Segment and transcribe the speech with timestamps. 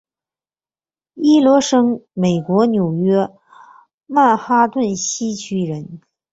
[1.13, 3.29] 伊罗生美国纽约
[4.07, 6.01] 曼哈顿西区人。